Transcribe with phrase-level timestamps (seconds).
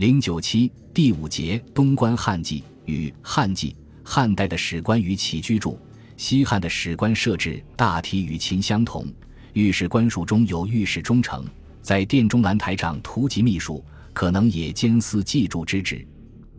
[0.00, 5.78] 零九七第五节东关汉记与汉记，汉代的史官与起居注，
[6.16, 9.04] 西汉的史官设置大体与秦相同。
[9.52, 11.44] 御史官署中有御史中丞，
[11.82, 13.84] 在殿中兰台长图籍秘书，
[14.14, 16.02] 可能也兼司记注之职。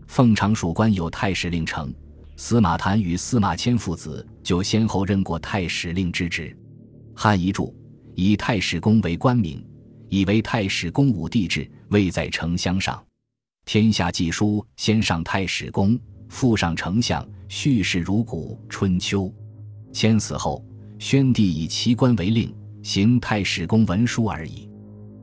[0.06, 1.92] 奉常属官有太史令丞，
[2.38, 6.56] 司马谈与司马迁父子就先后任过太史令之职。
[7.16, 7.76] 汉遗注
[8.14, 9.66] 以太史公为官名，
[10.10, 13.04] 以为太史公武帝制，位在丞相上。
[13.66, 15.98] 天下记书先上太史公，
[16.30, 18.60] 复上丞相，叙事如古。
[18.68, 19.34] 春秋，
[19.94, 20.64] 先死后，
[21.00, 22.54] 宣帝以其官为令。
[22.84, 24.68] 行太史公文书而已。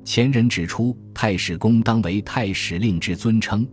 [0.05, 3.67] 前人指出，太史公当为太史令之尊称，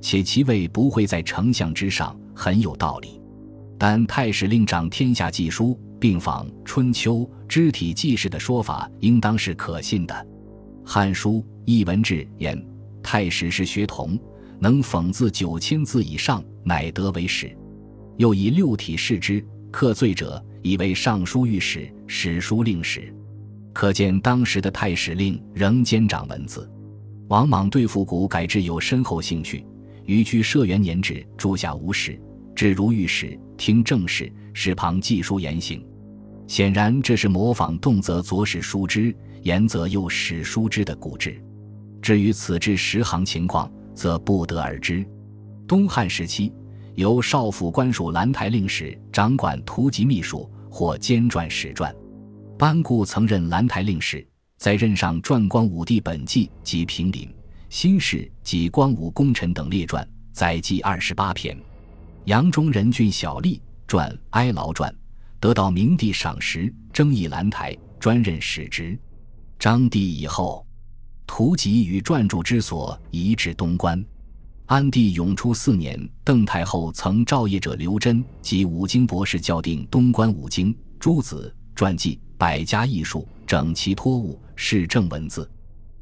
[0.00, 3.20] 且其位不会在丞相之上，很有道理。
[3.76, 7.16] 但太史令掌天下记书，并仿《春秋》
[7.48, 10.14] 肢体记事的说法，应当是可信的。
[10.88, 12.56] 《汉书·艺文志》言
[13.04, 14.18] ：“太史是学童，
[14.58, 17.56] 能讽字九千字以上，乃得为史。”
[18.16, 23.14] 又以六体视之，刻罪者以为尚书御史、史书令史。
[23.72, 26.70] 可见当时的太史令仍兼掌文字。
[27.28, 29.66] 王莽对复古改制有深厚兴趣，
[30.04, 32.18] 于居社元年制注下无史，
[32.54, 35.84] 置如御史，听政事，史旁记书言行。
[36.46, 39.12] 显然这是模仿动则左史书之，
[39.42, 41.42] 言则右史书之的古制。
[42.04, 45.08] 至于此制实行情况，则不得而知。
[45.66, 46.52] 东汉时期，
[46.96, 51.96] 由少府官署兰台令史掌管图籍秘书，或兼撰史传。
[52.58, 54.22] 班固曾任兰台令史，
[54.58, 57.34] 在任上撰光武帝本纪及平陵
[57.70, 61.56] 新事及光武功臣等列传，载记二十八篇。
[62.26, 64.92] 杨中人郡小吏传《哀牢传》，
[65.40, 68.94] 得到明帝赏识，征议兰台，专任史职。
[69.58, 70.66] 章帝以后，
[71.36, 74.00] 图籍与撰著之所移至东关。
[74.66, 82.20] 安帝永初四年，邓太后曾诏业者刘桢及五经博士校订东关五经诸子传记。
[82.38, 85.50] 百家艺术整齐脱物是正文字。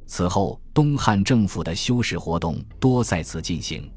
[0.06, 3.90] 此后，东汉政府的修史活动多在此进行。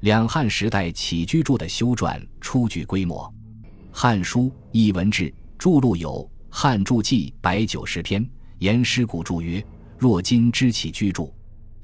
[0.00, 3.30] 两汉时代起居注的修撰初具规模，
[3.92, 5.24] 《汉书·艺文志》
[5.58, 6.10] 注录有
[6.48, 8.26] 《汉注记》百九十篇。
[8.60, 9.62] 颜师古注曰
[10.00, 11.30] ：“若今之起居注，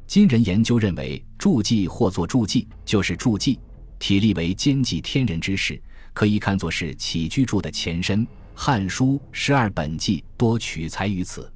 [0.06, 3.60] 今人研究认为，注记或作注记，就是注记，
[3.98, 5.78] 体例为兼济天人之事，
[6.14, 8.24] 可以看作是起居注的前身。”
[8.54, 11.42] 《汉书》十二本纪多取材于此，《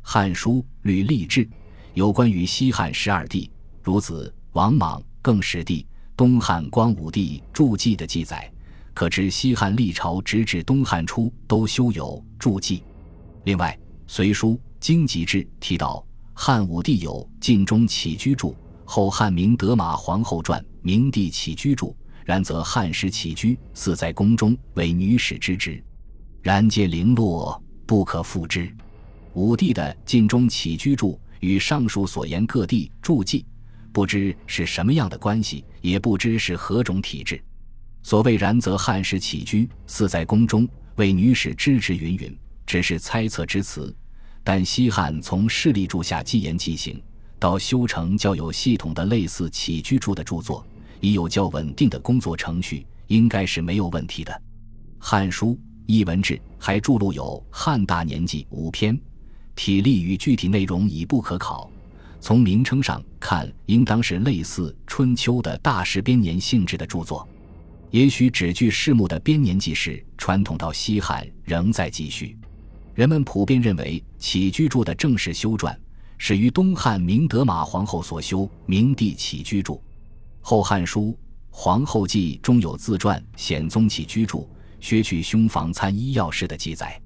[0.00, 1.44] 汉书·吕历志》
[1.94, 3.50] 有关于西汉十二帝
[3.82, 5.84] 孺子王莽、更始帝、
[6.16, 8.48] 东汉光武帝注记的记载，
[8.94, 12.84] 可知西汉历朝直至东汉初都修有注记。
[13.42, 14.52] 另外，《隋书·
[14.86, 18.54] 经籍志》提到，汉武帝有晋中起居注，
[18.84, 21.92] 后汉明德马皇后传明帝起居注，
[22.24, 25.82] 然则汉时起居似在宫中为女史之职。
[26.40, 28.72] 然皆零落，不可复之。
[29.32, 33.44] 武帝的晋中起居注与上述所言各地注记，
[33.92, 37.42] 不知是什么样的关系，也不知是何种体制。
[38.04, 40.64] 所谓然则汉时起居似在宫中
[40.94, 43.92] 为女史之职，云云，只是猜测之词。
[44.48, 47.02] 但西汉从势力注下纪言记行，
[47.36, 50.64] 到修成较有系统的类似起居注的著作，
[51.00, 54.32] 已有较稳定的工作程序，应该是没有问题的。
[55.00, 55.48] 《汉书》。
[55.88, 58.96] 《艺文志》还著录有《汉大年纪》五篇，
[59.56, 61.68] 体例与具体内容已不可考。
[62.20, 67.28] 从名称上看，应当是类似《春秋》的大事编年性质的著作。
[67.90, 72.36] 也许只具事目的编年记事传统到西汉仍在继续。
[72.96, 75.76] 人们普遍认为，起居注的正式修撰
[76.16, 79.74] 始于东汉明德马皇后所修《明帝起居注》，
[80.40, 81.10] 《后汉书·
[81.50, 84.48] 皇后记》中有自传显宗起居注。
[84.80, 86.98] 削去胸房参医药事的记载，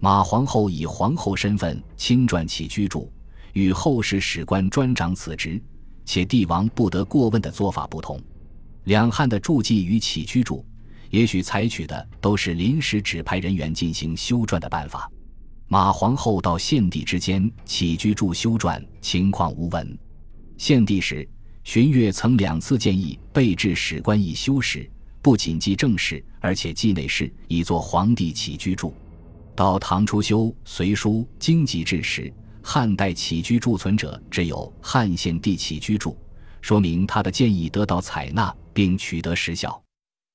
[0.00, 3.12] 马皇后以皇后身份亲撰起居注，
[3.52, 5.60] 与后世史官专掌此职，
[6.04, 8.20] 且帝王不得过问的做法不同。
[8.84, 10.64] 两汉的注记与起居注，
[11.10, 15.08] 也许采取的都是临时指派人员进行修撰的办法。
[15.70, 19.98] 马皇后到献帝之间，起居注修撰情况无闻。
[20.56, 21.28] 献帝时，
[21.62, 24.90] 荀悦曾两次建议备置史官以修史。
[25.20, 28.94] 不仅记正事，而且记内事，以作皇帝起居注。
[29.54, 32.32] 到唐初修《隋书·经籍志》时，
[32.62, 36.16] 汉代起居注存者只有汉献帝起居注，
[36.62, 39.78] 说明他的建议得到采纳并取得实效。